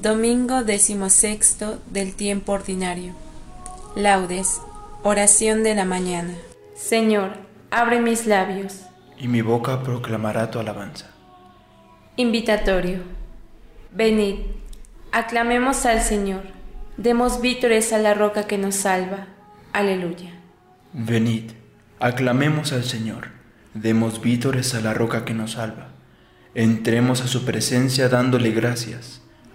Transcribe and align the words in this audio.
Domingo 0.00 0.62
decimosexto 0.62 1.80
del 1.90 2.14
tiempo 2.14 2.52
ordinario. 2.52 3.14
Laudes. 3.96 4.60
Oración 5.02 5.64
de 5.64 5.74
la 5.74 5.84
mañana. 5.84 6.34
Señor, 6.76 7.32
abre 7.72 8.00
mis 8.00 8.24
labios. 8.24 8.82
Y 9.18 9.26
mi 9.26 9.42
boca 9.42 9.82
proclamará 9.82 10.52
tu 10.52 10.60
alabanza. 10.60 11.06
Invitatorio. 12.14 13.00
Venid, 13.90 14.36
aclamemos 15.10 15.84
al 15.84 16.00
Señor. 16.00 16.42
Demos 16.96 17.40
vítores 17.40 17.92
a 17.92 17.98
la 17.98 18.14
roca 18.14 18.46
que 18.46 18.56
nos 18.56 18.76
salva. 18.76 19.26
Aleluya. 19.72 20.30
Venid, 20.92 21.50
aclamemos 21.98 22.72
al 22.72 22.84
Señor. 22.84 23.30
Demos 23.74 24.20
vítores 24.20 24.76
a 24.76 24.80
la 24.80 24.94
roca 24.94 25.24
que 25.24 25.34
nos 25.34 25.52
salva. 25.52 25.88
Entremos 26.54 27.20
a 27.20 27.26
su 27.26 27.44
presencia 27.44 28.08
dándole 28.08 28.52
gracias 28.52 29.22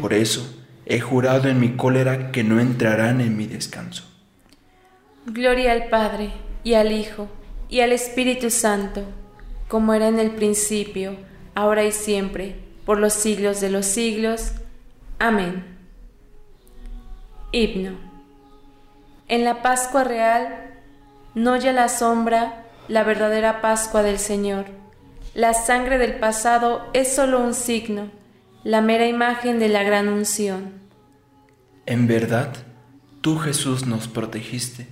Por 0.00 0.14
eso 0.14 0.46
he 0.86 0.98
jurado 0.98 1.48
en 1.48 1.60
mi 1.60 1.76
cólera 1.76 2.32
que 2.32 2.42
no 2.42 2.58
entrarán 2.58 3.20
en 3.20 3.36
mi 3.36 3.46
descanso. 3.46 4.04
Gloria 5.26 5.72
al 5.72 5.88
Padre, 5.88 6.32
y 6.64 6.74
al 6.74 6.90
Hijo, 6.90 7.28
y 7.68 7.80
al 7.80 7.92
Espíritu 7.92 8.50
Santo, 8.50 9.04
como 9.68 9.92
era 9.92 10.08
en 10.08 10.18
el 10.18 10.30
principio, 10.30 11.16
ahora 11.54 11.84
y 11.84 11.92
siempre, 11.92 12.56
por 12.86 12.98
los 12.98 13.12
siglos 13.12 13.60
de 13.60 13.68
los 13.68 13.84
siglos. 13.84 14.52
Amén. 15.18 15.64
Himno. 17.52 17.92
En 19.28 19.44
la 19.44 19.62
Pascua 19.62 20.02
real, 20.02 20.72
no 21.34 21.56
ya 21.56 21.72
la 21.72 21.88
sombra, 21.88 22.64
la 22.88 23.04
verdadera 23.04 23.60
Pascua 23.60 24.02
del 24.02 24.18
Señor. 24.18 24.64
La 25.34 25.52
sangre 25.52 25.98
del 25.98 26.14
pasado 26.14 26.88
es 26.94 27.14
solo 27.14 27.38
un 27.38 27.54
signo 27.54 28.19
la 28.62 28.82
mera 28.82 29.06
imagen 29.06 29.58
de 29.58 29.68
la 29.68 29.82
gran 29.82 30.08
unción. 30.08 30.72
En 31.86 32.06
verdad, 32.06 32.52
tú 33.22 33.38
Jesús 33.38 33.86
nos 33.86 34.06
protegiste 34.06 34.86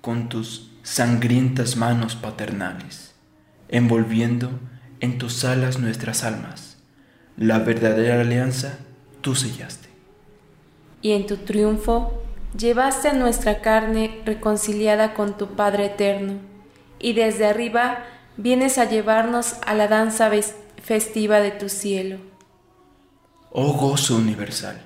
con 0.00 0.28
tus 0.28 0.70
sangrientas 0.84 1.76
manos 1.76 2.14
paternales, 2.14 3.14
envolviendo 3.68 4.50
en 5.00 5.18
tus 5.18 5.44
alas 5.44 5.80
nuestras 5.80 6.22
almas. 6.22 6.78
La 7.36 7.58
verdadera 7.58 8.20
alianza 8.20 8.78
tú 9.22 9.34
sellaste. 9.34 9.88
Y 11.02 11.12
en 11.12 11.26
tu 11.26 11.38
triunfo 11.38 12.22
llevaste 12.56 13.08
a 13.08 13.14
nuestra 13.14 13.60
carne 13.60 14.22
reconciliada 14.24 15.14
con 15.14 15.36
tu 15.36 15.48
Padre 15.56 15.86
eterno, 15.86 16.34
y 17.00 17.14
desde 17.14 17.46
arriba 17.46 18.04
vienes 18.36 18.78
a 18.78 18.88
llevarnos 18.88 19.56
a 19.66 19.74
la 19.74 19.88
danza 19.88 20.30
festiva 20.80 21.40
de 21.40 21.50
tu 21.50 21.68
cielo 21.68 22.33
Oh 23.56 23.74
gozo 23.74 24.16
universal, 24.16 24.82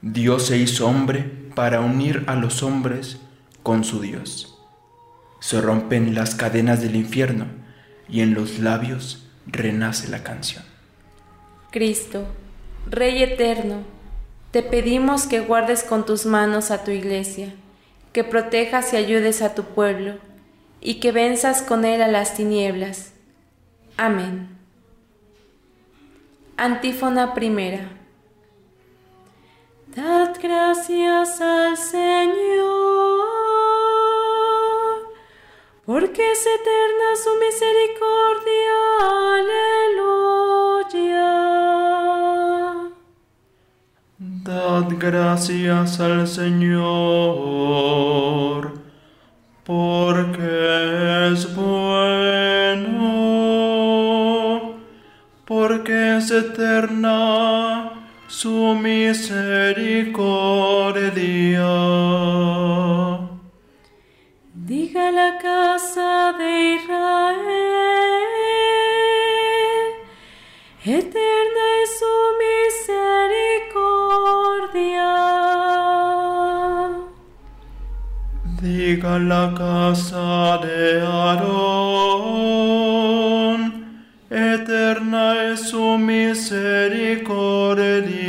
Dios 0.00 0.46
se 0.46 0.58
hizo 0.58 0.86
hombre 0.86 1.24
para 1.56 1.80
unir 1.80 2.22
a 2.28 2.36
los 2.36 2.62
hombres 2.62 3.18
con 3.64 3.82
su 3.82 4.00
Dios. 4.00 4.56
Se 5.40 5.60
rompen 5.60 6.14
las 6.14 6.36
cadenas 6.36 6.80
del 6.80 6.94
infierno 6.94 7.46
y 8.08 8.20
en 8.20 8.32
los 8.32 8.60
labios 8.60 9.26
renace 9.48 10.06
la 10.06 10.22
canción. 10.22 10.62
Cristo, 11.72 12.28
Rey 12.88 13.24
eterno, 13.24 13.78
te 14.52 14.62
pedimos 14.62 15.26
que 15.26 15.40
guardes 15.40 15.82
con 15.82 16.06
tus 16.06 16.26
manos 16.26 16.70
a 16.70 16.84
tu 16.84 16.92
iglesia, 16.92 17.54
que 18.12 18.22
protejas 18.22 18.92
y 18.92 18.98
ayudes 18.98 19.42
a 19.42 19.56
tu 19.56 19.64
pueblo, 19.64 20.14
y 20.80 21.00
que 21.00 21.10
venzas 21.10 21.60
con 21.60 21.84
él 21.84 22.00
a 22.02 22.06
las 22.06 22.36
tinieblas. 22.36 23.14
Amén. 23.96 24.50
Antífona 26.56 27.34
primera. 27.34 27.95
Dad 29.96 30.36
gracias 30.42 31.40
al 31.40 31.74
Señor, 31.74 32.36
porque 35.86 36.32
es 36.32 36.46
eterna 36.58 37.16
su 37.24 37.30
misericordia. 37.40 38.76
Aleluya. 40.92 41.32
Dad 44.18 44.88
gracias 44.98 45.98
al 45.98 46.28
Señor, 46.28 46.82
porque 49.64 51.30
es 51.32 51.56
bueno, 51.56 52.74
porque 55.46 56.18
es 56.18 56.30
eterna 56.30 57.75
su 58.40 58.56
misericordia. 58.74 61.74
Diga 64.52 65.10
la 65.10 65.38
casa 65.38 66.34
de 66.38 66.74
Israel, 66.76 67.38
eterna 70.84 71.64
es 71.82 71.90
su 72.00 72.14
misericordia. 72.44 75.12
Diga 78.60 79.14
la 79.18 79.44
casa 79.62 80.28
de 80.66 80.80
Aarón, 81.00 82.40
eterna 84.28 85.24
es 85.52 85.60
su 85.70 85.96
misericordia. 85.96 88.25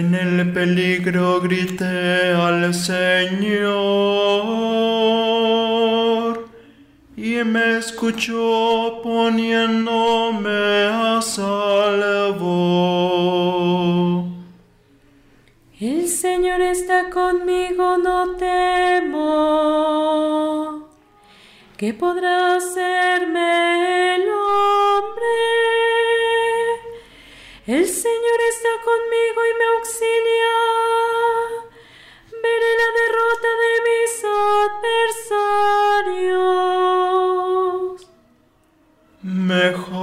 En 0.00 0.14
el 0.14 0.50
peligro 0.54 1.42
grité 1.42 2.32
al 2.32 2.72
Señor 2.72 3.58
y 7.18 7.44
me 7.44 7.76
escuchó 7.76 9.00
poniéndome 9.02 10.84
a 10.86 11.20
salvo. 11.20 12.40
El 15.78 16.08
Señor 16.08 16.62
está 16.62 17.10
conmigo, 17.10 17.98
no 17.98 18.36
temo. 18.36 19.28
¿Qué 21.76 21.92
podrá 21.92 22.56
hacerme 22.56 23.60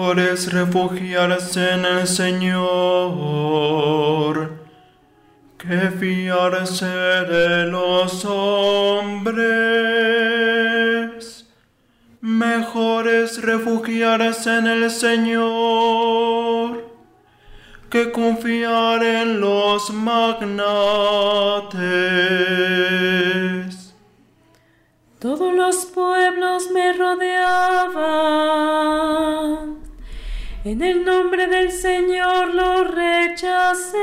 Mejor 0.08 0.24
es 0.24 0.54
refugiarse 0.54 1.72
en 1.74 1.84
el 1.84 2.08
Señor 2.08 3.28
que 5.58 5.92
fiarse 6.00 6.86
de 6.86 7.66
los 7.66 8.24
hombres. 8.24 9.36
Mejor 12.22 13.10
es 13.10 13.42
refugiarse 13.42 14.58
en 14.60 14.68
el 14.68 14.90
Señor 14.92 15.48
que 17.90 18.10
confiar 18.14 19.04
en 19.04 19.42
los 19.42 19.90
magnates. 19.90 20.48
Todos 25.20 25.54
los 25.54 25.86
pueblos 25.88 26.72
me 26.72 26.94
rodeaban. 26.94 27.98
En 30.70 30.82
el 30.82 31.06
nombre 31.06 31.48
del 31.48 31.72
Señor 31.72 32.54
lo 32.54 32.84
rechacé. 32.84 33.98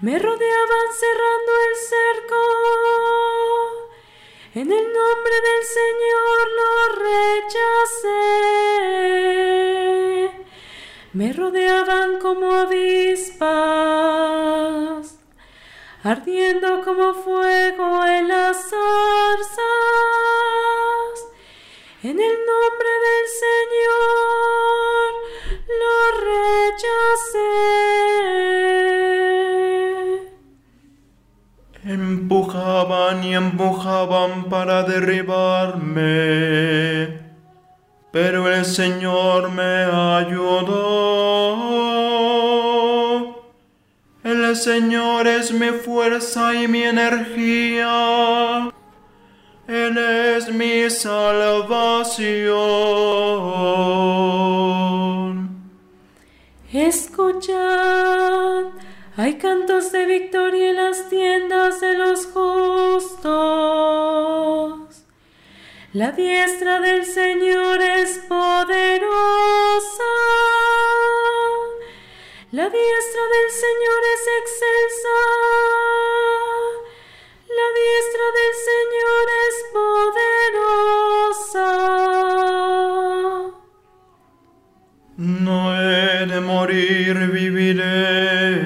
Me 0.00 0.18
rodeaban 0.18 0.88
cerrando 1.02 1.52
el 1.68 1.76
cerco. 1.92 2.42
En 4.56 4.72
el 4.72 4.92
nombre 4.92 5.36
del 5.48 5.62
Señor 5.78 6.48
lo 6.58 6.70
rechacé. 7.92 8.18
Me 11.12 11.32
rodeaban 11.32 12.18
como 12.18 12.50
avispas, 12.50 13.46
ardiendo 16.02 16.82
como 16.82 17.14
fuego 17.14 18.04
en 18.04 18.26
las 18.26 18.68
zarzas. 18.68 19.89
Para 34.08 34.82
derribarme, 34.84 36.08
pero 38.10 38.50
el 38.50 38.64
Señor 38.64 39.50
me 39.50 39.84
ayudó. 40.22 41.10
El 44.24 44.56
Señor 44.56 45.26
es 45.26 45.52
mi 45.52 45.68
fuerza 45.70 46.54
y 46.54 46.66
mi 46.68 46.82
energía. 46.82 48.70
Él 49.68 49.98
es 49.98 50.52
mi 50.52 50.88
salvación. 50.88 52.40
Escuchad, 56.72 58.64
hay 59.16 59.34
cantos 59.34 59.92
de 59.92 60.06
victoria 60.06 60.70
en 60.70 60.76
las 60.76 61.08
tiendas 61.08 61.59
La 65.92 66.12
diestra 66.12 66.78
del 66.78 67.04
Señor 67.04 67.82
es 67.82 68.20
poderosa. 68.28 69.10
La 72.52 72.70
diestra 72.70 73.22
del 73.34 73.50
Señor 73.50 74.02
es 74.14 74.22
excelsa. 74.40 75.18
La 77.58 77.68
diestra 77.80 78.26
del 78.38 78.54
Señor 78.70 79.26
es 79.48 79.56
poderosa. 81.48 81.70
No 85.16 85.58
he 85.74 86.24
de 86.26 86.40
morir, 86.40 87.14
viviré 87.32 88.60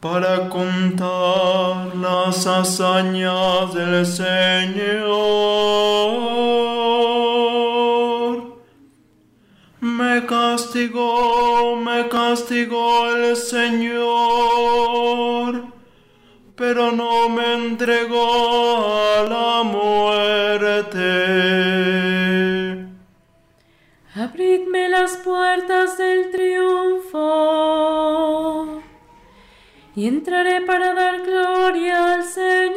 para 0.00 0.48
contar 0.48 1.94
las 1.96 2.46
hazañas 2.46 3.74
del 3.74 4.06
Señor. 4.06 4.27
Las 25.08 25.16
puertas 25.18 25.96
del 25.96 26.30
triunfo 26.30 27.16
y 29.96 30.06
entraré 30.06 30.60
para 30.62 30.92
dar 30.92 31.22
gloria 31.22 32.14
al 32.14 32.24
Señor. 32.24 32.68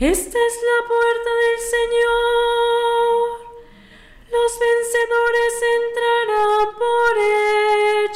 Esta 0.00 0.38
es 0.48 0.60
la 0.70 0.86
puerta 0.88 1.30
del 1.42 1.58
Señor. 1.74 3.28
Los 4.34 4.58
vencedores 4.64 5.54
entrarán 5.78 6.66
por 6.82 7.14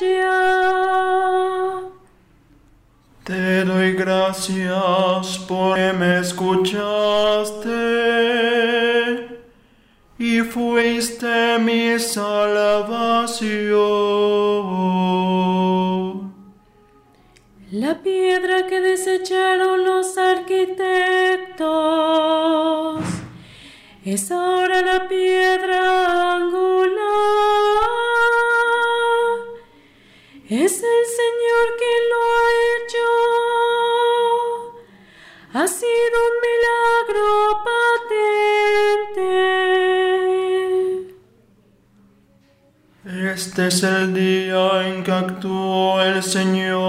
ella. 0.09 0.39
Te 3.25 3.65
doy 3.65 3.93
gracias 3.93 5.39
porque 5.47 5.93
me 5.93 6.21
escuchaste 6.21 7.71
salvación. 11.99 12.75
La 17.71 18.03
piedra 18.03 18.67
que 18.67 18.81
desecharon 18.81 19.85
los 19.85 20.17
arquitectos 20.19 21.61
es 24.05 24.31
ahora 24.33 24.81
la 24.83 25.07
piedra 25.09 26.35
angular. 26.37 27.10
Este 43.61 43.77
es 43.77 43.83
el 43.83 44.15
día 44.15 44.89
en 44.89 45.05
que 45.05 45.13
actuó 45.13 46.01
el 46.01 46.23
Señor. 46.23 46.81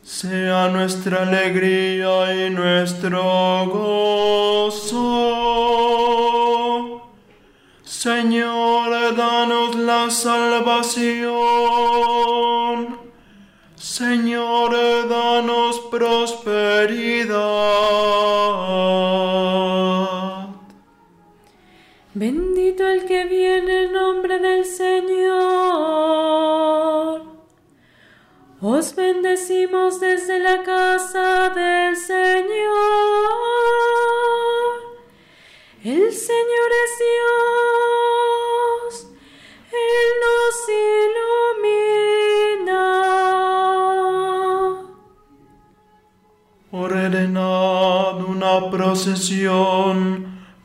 Sea 0.00 0.68
nuestra 0.68 1.22
alegría 1.22 2.46
y 2.46 2.50
nuestro 2.50 3.66
gozo. 3.66 5.00
Señor, 7.82 9.16
danos 9.16 9.74
la 9.74 10.08
salvación. 10.08 11.32
Señor, 13.74 14.70
danos 15.08 15.80
prosperidad. 15.90 17.21
Os 29.42 29.48
bendecimos 29.48 29.98
desde 29.98 30.38
la 30.38 30.62
casa 30.62 31.50
del 31.50 31.96
Señor. 31.96 32.52
El 35.82 36.12
Señor 36.12 36.70
es 36.84 36.98
Dios. 37.10 39.08
Él 39.72 40.06
nos 40.22 40.68
ilumina. 41.88 42.92
ordenad 46.70 48.16
una 48.24 48.70
procesión 48.70 49.98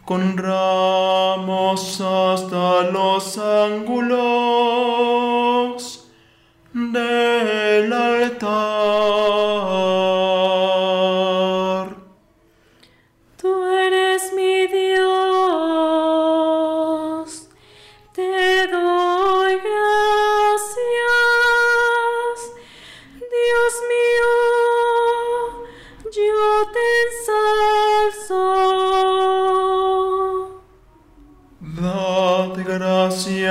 con 0.06 0.38
ramos 0.38 2.00
hasta 2.00 2.84
los 2.92 3.38
ángulos 3.40 5.07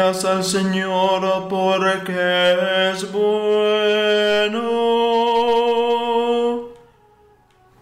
gracias 0.06 0.24
al 0.24 0.44
Señor 0.44 1.48
porque 1.48 2.92
es 2.92 3.10
bueno, 3.10 4.60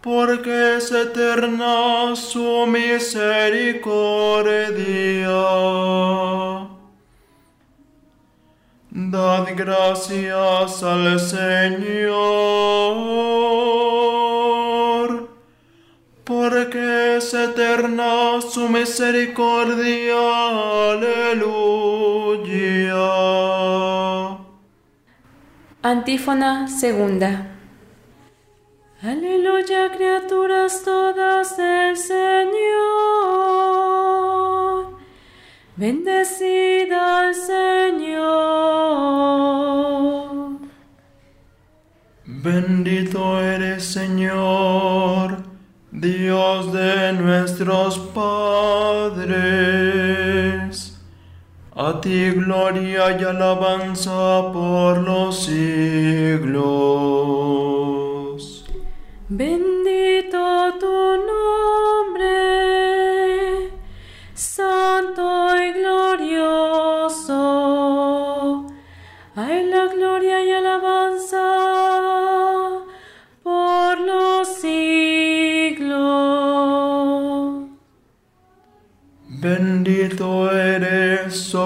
porque 0.01 0.77
es 0.77 0.91
eterna 0.91 2.15
su 2.15 2.65
misericordia. 2.65 3.85
Dad 8.89 9.47
gracias 9.55 10.81
al 10.81 11.19
Señor, 11.19 12.15
porque 16.25 17.17
es 17.17 17.33
eterna 17.33 18.41
su 18.41 18.67
misericordia. 18.67 20.17
Aleluya. 20.91 21.55
Antífona 25.83 26.67
segunda. 26.67 27.51
Aleluya, 29.03 29.91
criaturas 29.95 30.81
todas 30.83 31.55
del 31.57 31.95
Señor. 31.95 32.65
Bendecida 35.75 37.19
al 37.19 37.35
Señor. 37.35 38.65
Bendito 42.25 43.39
eres, 43.41 43.83
Señor, 43.83 45.44
Dios 45.97 46.73
de 46.73 47.13
nuestros 47.13 47.97
padres. 48.13 49.31
A 51.73 52.01
ti 52.01 52.31
gloria 52.31 53.17
y 53.17 53.23
alabanza 53.23 54.51
por 54.51 54.97
los 54.97 55.45
siglos. 55.45 56.55
Bendito 59.29 59.64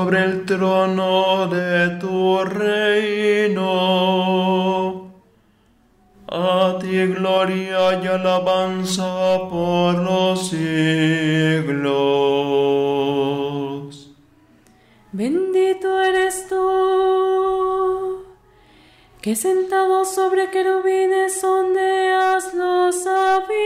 sobre 0.09 0.23
el 0.23 0.43
trono 0.43 1.47
de 1.49 1.99
tu 1.99 2.43
reino. 2.43 3.67
A 6.27 6.79
ti 6.81 7.05
gloria 7.05 8.01
y 8.01 8.07
alabanza 8.07 9.47
por 9.51 9.93
los 9.99 10.49
siglos. 10.49 11.69
Bendito 15.11 16.01
eres 16.01 16.47
tú, 16.47 18.23
que 19.21 19.35
sentado 19.35 20.05
sobre 20.05 20.49
querubines 20.49 21.39
sondeas 21.39 22.55
los 22.55 23.05
abismos. 23.05 23.59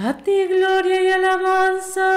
A 0.00 0.12
ti 0.12 0.46
gloria 0.46 1.02
y 1.02 1.08
alabanza 1.08 2.08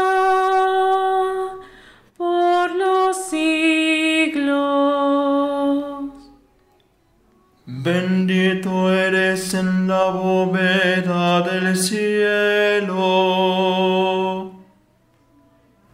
por 2.16 2.76
los 2.76 3.26
siglos. 3.26 4.52
Bendito 7.66 8.94
eres 8.94 9.56
en 9.56 9.88
la 9.88 10.12
bóveda 10.12 11.42
del 11.42 11.76
cielo. 11.76 12.92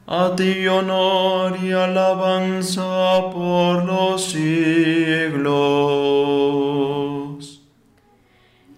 A 0.08 0.36
ti 0.36 0.68
honor 0.68 1.58
y 1.64 1.72
alabanza 1.72 3.30
por 3.32 3.86
los 3.86 4.26
siglos. 4.26 5.48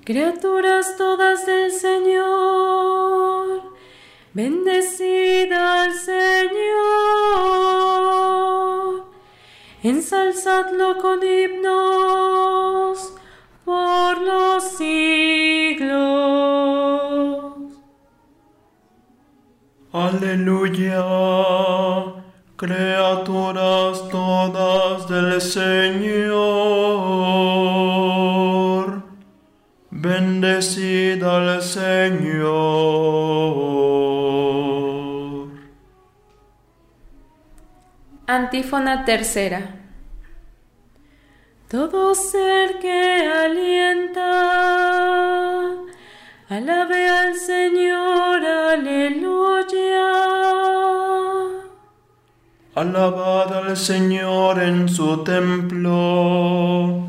Criaturas 0.10 0.98
todas 0.98 1.46
del 1.46 1.72
Señor, 1.72 3.62
bendecida 4.34 5.84
al 5.84 5.94
Señor, 5.94 6.66
ensalzadlo 9.84 10.98
con 10.98 11.20
himnos 11.24 13.14
por 13.64 14.20
los 14.20 14.64
siglos. 14.64 15.84
Aleluya, 19.94 21.06
criaturas 22.56 24.10
todas 24.10 25.08
del 25.08 25.40
Señor, 25.40 26.59
al 30.60 31.62
Señor. 31.62 32.50
Antífona 38.28 39.06
tercera. 39.06 39.62
Todo 41.70 42.14
ser 42.14 42.80
que 42.80 43.26
alienta, 43.46 44.22
alabe 46.50 47.08
al 47.08 47.36
Señor, 47.36 48.46
aleluya. 48.46 50.10
Alabad 52.76 53.54
al 53.54 53.78
Señor 53.78 54.62
en 54.62 54.90
su 54.90 55.24
templo, 55.24 57.08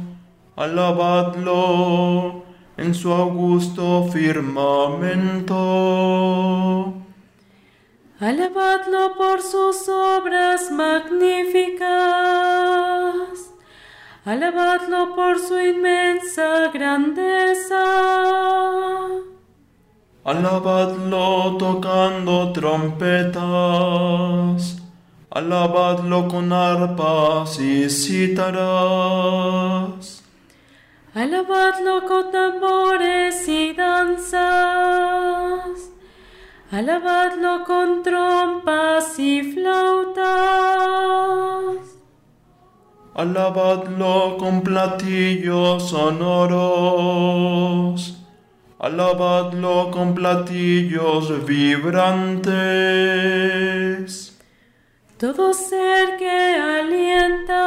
alabadlo 0.55 2.40
en 2.81 2.95
su 2.95 3.13
augusto 3.13 4.09
firmamento. 4.11 5.55
Alabadlo 8.19 9.15
por 9.17 9.43
sus 9.43 9.89
obras 9.89 10.71
magníficas. 10.71 11.91
Alabadlo 14.25 15.15
por 15.15 15.39
su 15.39 15.59
inmensa 15.59 16.71
grandeza. 16.73 17.85
Alabadlo 20.23 21.57
tocando 21.59 22.53
trompetas, 22.53 23.41
alabadlo 25.31 26.29
con 26.29 26.53
arpas 26.53 27.59
y 27.59 27.89
cítaras, 27.89 28.61
Alabadlo 31.15 32.07
con 32.07 32.31
tambores 32.31 33.49
y 33.49 33.73
danzas. 33.73 34.41
Alabadlo 36.71 37.65
con 37.65 38.03
trompas 38.03 39.19
y 39.19 39.43
flautas. 39.53 40.71
alabadlo 43.21 44.37
con 44.39 44.63
platillos 44.63 45.91
sonoros, 45.91 46.51
alabadlo 48.79 49.91
con 49.91 50.15
platillos 50.15 51.45
vibrantes. 51.45 52.51
Todo 55.19 55.53
ser 55.53 56.17
que 56.17 56.57
alienta, 56.57 57.67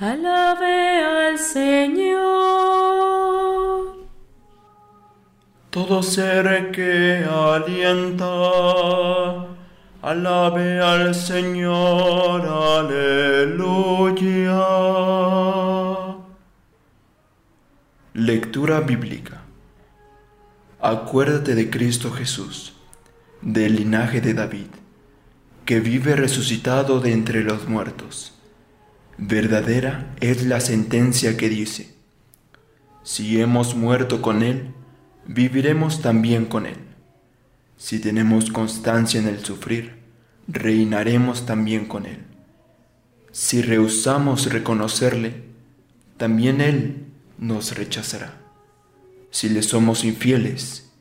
alabe 0.00 1.17
Señor. 1.38 2.18
Todo 5.70 6.02
ser 6.02 6.70
que 6.72 7.24
alienta, 7.24 8.26
alabe 10.02 10.80
al 10.80 11.14
Señor, 11.14 12.42
aleluya. 12.44 13.78
Lectura 18.14 18.80
bíblica. 18.80 19.42
Acuérdate 20.80 21.54
de 21.54 21.70
Cristo 21.70 22.10
Jesús, 22.10 22.74
del 23.42 23.76
linaje 23.76 24.20
de 24.20 24.34
David, 24.34 24.68
que 25.64 25.80
vive 25.80 26.16
resucitado 26.16 27.00
de 27.00 27.12
entre 27.12 27.44
los 27.44 27.68
muertos. 27.68 28.37
Verdadera 29.20 30.14
es 30.20 30.46
la 30.46 30.60
sentencia 30.60 31.36
que 31.36 31.48
dice, 31.48 31.92
si 33.02 33.40
hemos 33.40 33.74
muerto 33.74 34.22
con 34.22 34.44
Él, 34.44 34.72
viviremos 35.26 36.02
también 36.02 36.46
con 36.46 36.66
Él. 36.66 36.76
Si 37.76 37.98
tenemos 37.98 38.52
constancia 38.52 39.18
en 39.18 39.26
el 39.26 39.44
sufrir, 39.44 39.96
reinaremos 40.46 41.46
también 41.46 41.86
con 41.86 42.06
Él. 42.06 42.18
Si 43.32 43.60
rehusamos 43.60 44.52
reconocerle, 44.52 45.42
también 46.16 46.60
Él 46.60 47.06
nos 47.38 47.76
rechazará. 47.76 48.38
Si 49.30 49.48
le 49.48 49.62
somos 49.62 50.04
infieles, 50.04 50.92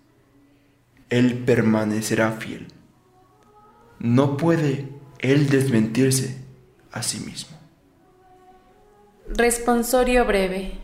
Él 1.11 1.35
permanecerá 1.45 2.31
fiel. 2.31 2.65
No 3.99 4.37
puede 4.37 4.89
Él 5.19 5.49
desmentirse 5.49 6.37
a 6.91 7.03
sí 7.03 7.19
mismo. 7.19 7.56
Responsorio 9.29 10.23
breve. 10.25 10.79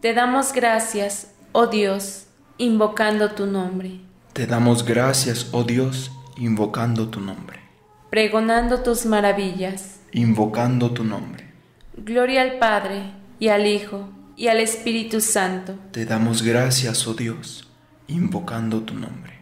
Te 0.00 0.14
damos 0.14 0.54
gracias, 0.54 1.32
oh 1.52 1.66
Dios, 1.66 2.28
invocando 2.56 3.32
tu 3.32 3.44
nombre. 3.44 4.00
Te 4.32 4.46
damos 4.46 4.86
gracias, 4.86 5.48
oh 5.52 5.62
Dios, 5.62 6.10
invocando 6.38 7.08
tu 7.08 7.20
nombre. 7.20 7.60
Pregonando 8.08 8.80
tus 8.82 9.04
maravillas. 9.04 10.00
Invocando 10.12 10.92
tu 10.92 11.04
nombre. 11.04 11.52
Gloria 11.94 12.40
al 12.40 12.58
Padre, 12.58 13.12
y 13.38 13.48
al 13.48 13.66
Hijo, 13.66 14.08
y 14.34 14.48
al 14.48 14.60
Espíritu 14.60 15.20
Santo. 15.20 15.74
Te 15.92 16.06
damos 16.06 16.42
gracias, 16.42 17.06
oh 17.06 17.12
Dios, 17.12 17.68
invocando 18.06 18.80
tu 18.80 18.94
nombre. 18.94 19.34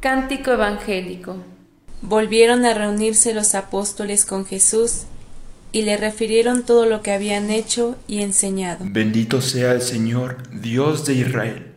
Cántico 0.00 0.52
Evangélico. 0.52 1.36
Volvieron 2.00 2.64
a 2.64 2.72
reunirse 2.72 3.34
los 3.34 3.54
apóstoles 3.54 4.24
con 4.24 4.46
Jesús 4.46 5.04
y 5.72 5.82
le 5.82 5.96
refirieron 5.96 6.64
todo 6.64 6.84
lo 6.84 7.00
que 7.00 7.12
habían 7.12 7.50
hecho 7.50 7.96
y 8.06 8.20
enseñado. 8.22 8.84
Bendito 8.88 9.40
sea 9.40 9.72
el 9.72 9.80
Señor, 9.80 10.36
Dios 10.52 11.06
de 11.06 11.14
Israel, 11.14 11.72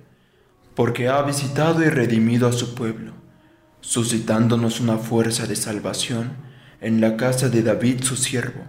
porque 0.75 1.07
ha 1.07 1.21
visitado 1.21 1.81
y 1.81 1.87
redimido 1.87 2.49
a 2.49 2.51
su 2.51 2.75
pueblo, 2.75 3.13
suscitándonos 3.79 4.81
una 4.81 4.97
fuerza 4.97 5.47
de 5.47 5.55
salvación 5.55 6.33
en 6.81 6.99
la 6.99 7.15
casa 7.15 7.47
de 7.47 7.63
David 7.63 8.03
su 8.03 8.17
siervo, 8.17 8.61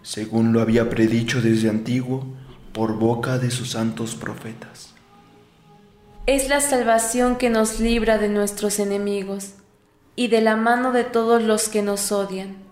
según 0.00 0.54
lo 0.54 0.62
había 0.62 0.88
predicho 0.88 1.42
desde 1.42 1.68
antiguo 1.68 2.34
por 2.72 2.98
boca 2.98 3.38
de 3.38 3.50
sus 3.50 3.72
santos 3.72 4.14
profetas. 4.14 4.94
Es 6.24 6.48
la 6.48 6.60
salvación 6.60 7.36
que 7.36 7.50
nos 7.50 7.78
libra 7.78 8.16
de 8.16 8.30
nuestros 8.30 8.78
enemigos 8.78 9.54
y 10.16 10.28
de 10.28 10.40
la 10.40 10.56
mano 10.56 10.92
de 10.92 11.04
todos 11.04 11.42
los 11.42 11.68
que 11.68 11.82
nos 11.82 12.10
odian 12.10 12.71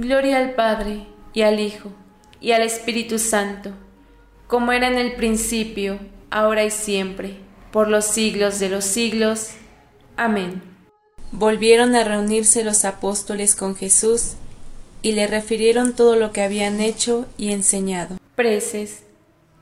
Gloria 0.00 0.38
al 0.38 0.54
Padre, 0.54 1.06
y 1.32 1.42
al 1.42 1.60
Hijo, 1.60 1.90
y 2.40 2.52
al 2.52 2.62
Espíritu 2.62 3.18
Santo, 3.18 3.72
como 4.46 4.72
era 4.72 4.88
en 4.88 4.98
el 4.98 5.16
principio, 5.16 5.98
ahora 6.30 6.64
y 6.64 6.70
siempre, 6.70 7.36
por 7.70 7.88
los 7.88 8.04
siglos 8.04 8.58
de 8.58 8.68
los 8.68 8.84
siglos. 8.84 9.50
Amén. 10.16 10.62
Volvieron 11.32 11.94
a 11.94 12.04
reunirse 12.04 12.64
los 12.64 12.84
apóstoles 12.84 13.54
con 13.54 13.74
Jesús 13.74 14.34
y 15.02 15.12
le 15.12 15.26
refirieron 15.26 15.94
todo 15.94 16.16
lo 16.16 16.32
que 16.32 16.42
habían 16.42 16.80
hecho 16.80 17.26
y 17.36 17.52
enseñado. 17.52 18.18
Preces. 18.34 19.02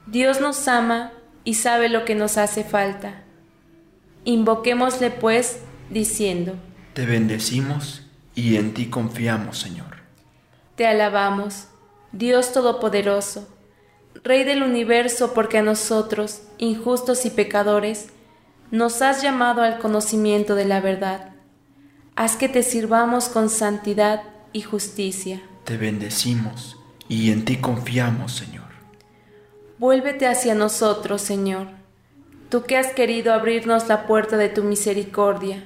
Dios 0.06 0.40
nos 0.40 0.68
ama 0.68 1.12
y 1.44 1.54
sabe 1.54 1.88
lo 1.88 2.04
que 2.04 2.14
nos 2.14 2.38
hace 2.38 2.64
falta. 2.64 3.22
Invoquémosle 4.24 5.10
pues, 5.10 5.58
diciendo, 5.90 6.54
Te 6.92 7.06
bendecimos 7.06 8.02
y 8.34 8.56
en 8.56 8.74
ti 8.74 8.86
confiamos, 8.86 9.58
Señor. 9.58 9.93
Te 10.76 10.88
alabamos, 10.88 11.68
Dios 12.10 12.52
Todopoderoso, 12.52 13.46
Rey 14.24 14.42
del 14.42 14.64
universo, 14.64 15.32
porque 15.32 15.58
a 15.58 15.62
nosotros, 15.62 16.42
injustos 16.58 17.26
y 17.26 17.30
pecadores, 17.30 18.08
nos 18.72 19.00
has 19.00 19.22
llamado 19.22 19.62
al 19.62 19.78
conocimiento 19.78 20.56
de 20.56 20.64
la 20.64 20.80
verdad. 20.80 21.30
Haz 22.16 22.34
que 22.34 22.48
te 22.48 22.64
sirvamos 22.64 23.28
con 23.28 23.50
santidad 23.50 24.22
y 24.52 24.62
justicia. 24.62 25.40
Te 25.62 25.76
bendecimos 25.76 26.76
y 27.08 27.30
en 27.30 27.44
ti 27.44 27.58
confiamos, 27.58 28.32
Señor. 28.32 28.64
Vuélvete 29.78 30.26
hacia 30.26 30.56
nosotros, 30.56 31.22
Señor, 31.22 31.68
tú 32.48 32.64
que 32.64 32.76
has 32.76 32.88
querido 32.88 33.32
abrirnos 33.32 33.86
la 33.86 34.08
puerta 34.08 34.36
de 34.36 34.48
tu 34.48 34.64
misericordia, 34.64 35.62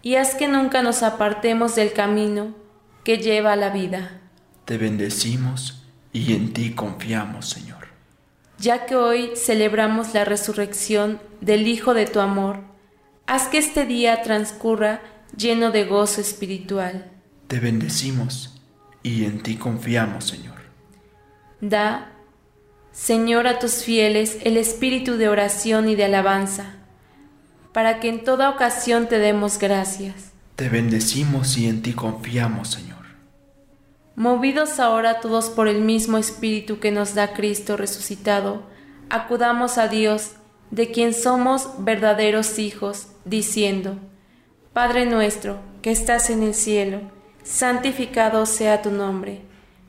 y 0.00 0.14
haz 0.14 0.36
que 0.36 0.46
nunca 0.46 0.82
nos 0.82 1.02
apartemos 1.02 1.74
del 1.74 1.92
camino 1.92 2.54
que 3.02 3.18
lleva 3.18 3.54
a 3.54 3.56
la 3.56 3.70
vida 3.70 4.20
te 4.68 4.76
bendecimos 4.76 5.82
y 6.12 6.34
en 6.34 6.52
ti 6.52 6.72
confiamos, 6.72 7.48
Señor. 7.48 7.88
Ya 8.58 8.84
que 8.84 8.96
hoy 8.96 9.30
celebramos 9.34 10.12
la 10.12 10.26
resurrección 10.26 11.22
del 11.40 11.66
Hijo 11.66 11.94
de 11.94 12.04
tu 12.04 12.20
amor, 12.20 12.60
haz 13.26 13.48
que 13.48 13.56
este 13.56 13.86
día 13.86 14.20
transcurra 14.20 15.00
lleno 15.34 15.70
de 15.70 15.86
gozo 15.86 16.20
espiritual. 16.20 17.10
Te 17.46 17.60
bendecimos 17.60 18.60
y 19.02 19.24
en 19.24 19.42
ti 19.42 19.56
confiamos, 19.56 20.26
Señor. 20.26 20.58
Da, 21.62 22.12
Señor, 22.92 23.46
a 23.46 23.60
tus 23.60 23.84
fieles 23.84 24.36
el 24.44 24.58
espíritu 24.58 25.16
de 25.16 25.30
oración 25.30 25.88
y 25.88 25.94
de 25.94 26.04
alabanza, 26.04 26.74
para 27.72 28.00
que 28.00 28.10
en 28.10 28.22
toda 28.22 28.50
ocasión 28.50 29.08
te 29.08 29.18
demos 29.18 29.58
gracias. 29.58 30.32
Te 30.56 30.68
bendecimos 30.68 31.56
y 31.56 31.68
en 31.68 31.80
ti 31.80 31.94
confiamos, 31.94 32.68
Señor. 32.68 32.97
Movidos 34.18 34.80
ahora 34.80 35.20
todos 35.20 35.48
por 35.48 35.68
el 35.68 35.80
mismo 35.80 36.18
Espíritu 36.18 36.80
que 36.80 36.90
nos 36.90 37.14
da 37.14 37.34
Cristo 37.34 37.76
resucitado, 37.76 38.64
acudamos 39.10 39.78
a 39.78 39.86
Dios, 39.86 40.32
de 40.72 40.90
quien 40.90 41.14
somos 41.14 41.70
verdaderos 41.84 42.58
hijos, 42.58 43.12
diciendo, 43.24 43.96
Padre 44.72 45.06
nuestro, 45.06 45.60
que 45.82 45.92
estás 45.92 46.30
en 46.30 46.42
el 46.42 46.54
cielo, 46.54 47.00
santificado 47.44 48.44
sea 48.44 48.82
tu 48.82 48.90
nombre, 48.90 49.42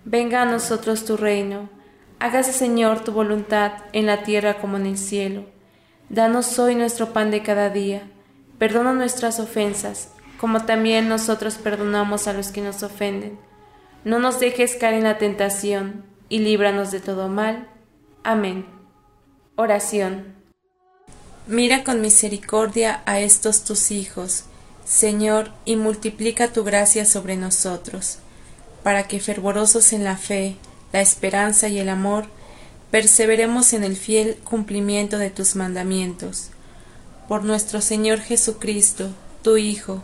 venga 0.06 0.44
a 0.44 0.46
nosotros 0.46 1.06
tu 1.06 1.18
reino, 1.18 1.68
hágase 2.20 2.54
Señor 2.54 3.04
tu 3.04 3.12
voluntad 3.12 3.72
en 3.94 4.06
la 4.06 4.22
tierra 4.22 4.60
como 4.60 4.78
en 4.78 4.86
el 4.86 5.00
cielo. 5.00 5.46
Danos 6.10 6.60
hoy 6.60 6.76
nuestro 6.76 7.14
pan 7.14 7.32
de 7.32 7.42
cada 7.42 7.72
día, 7.72 8.04
perdona 8.60 8.94
nuestras 8.94 9.40
ofensas, 9.40 10.14
como 10.40 10.66
también 10.66 11.10
nosotros 11.10 11.56
perdonamos 11.56 12.28
a 12.28 12.34
los 12.34 12.50
que 12.50 12.62
nos 12.62 12.84
ofenden 12.84 13.49
no 14.04 14.20
nos 14.20 14.40
dejes 14.40 14.76
caer 14.76 14.96
en 14.96 15.04
la 15.04 15.18
tentación, 15.18 16.06
y 16.30 16.40
líbranos 16.40 16.92
de 16.92 17.00
todo 17.00 17.28
mal. 17.28 17.68
Amén. 18.24 18.66
Oración. 19.56 20.36
Mira 21.48 21.84
con 21.84 22.02
misericordia 22.02 23.02
a 23.06 23.20
estos 23.20 23.64
tus 23.64 23.92
hijos, 23.92 24.44
Señor, 24.86 25.52
y 25.66 25.76
multiplica 25.76 26.54
tu 26.54 26.64
gracia 26.64 27.06
sobre 27.06 27.38
nosotros, 27.38 28.20
para 28.84 29.08
que 29.08 29.20
fervorosos 29.20 29.94
en 29.94 30.04
la 30.04 30.16
fe, 30.16 30.56
la 30.94 31.02
esperanza 31.02 31.68
y 31.68 31.80
el 31.80 31.90
amor, 31.90 32.28
perseveremos 32.92 33.74
en 33.74 33.84
el 33.84 33.96
fiel 33.96 34.38
cumplimiento 34.44 35.18
de 35.18 35.30
tus 35.30 35.56
mandamientos. 35.56 36.50
Por 37.28 37.44
nuestro 37.44 37.82
Señor 37.82 38.20
Jesucristo, 38.20 39.10
tu 39.44 39.58
Hijo, 39.58 40.04